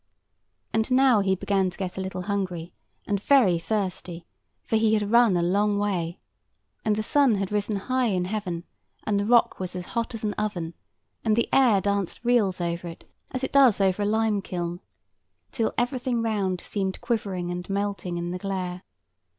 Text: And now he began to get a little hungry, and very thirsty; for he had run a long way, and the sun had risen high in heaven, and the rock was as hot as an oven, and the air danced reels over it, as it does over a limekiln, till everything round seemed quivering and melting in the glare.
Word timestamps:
And 0.73 0.89
now 0.89 1.19
he 1.19 1.35
began 1.35 1.69
to 1.69 1.77
get 1.77 1.95
a 1.95 2.01
little 2.01 2.23
hungry, 2.23 2.73
and 3.05 3.21
very 3.21 3.59
thirsty; 3.59 4.25
for 4.63 4.75
he 4.75 4.95
had 4.95 5.11
run 5.11 5.37
a 5.37 5.43
long 5.43 5.77
way, 5.77 6.17
and 6.83 6.95
the 6.95 7.03
sun 7.03 7.35
had 7.35 7.51
risen 7.51 7.75
high 7.75 8.07
in 8.07 8.25
heaven, 8.25 8.63
and 9.05 9.19
the 9.19 9.25
rock 9.27 9.59
was 9.59 9.75
as 9.75 9.85
hot 9.93 10.15
as 10.15 10.23
an 10.23 10.33
oven, 10.39 10.73
and 11.23 11.35
the 11.35 11.47
air 11.53 11.79
danced 11.81 12.25
reels 12.25 12.59
over 12.59 12.87
it, 12.87 13.11
as 13.29 13.43
it 13.43 13.53
does 13.53 13.79
over 13.79 14.01
a 14.01 14.07
limekiln, 14.07 14.79
till 15.51 15.71
everything 15.77 16.23
round 16.23 16.61
seemed 16.61 16.99
quivering 17.01 17.51
and 17.51 17.69
melting 17.69 18.17
in 18.17 18.31
the 18.31 18.39
glare. 18.39 18.81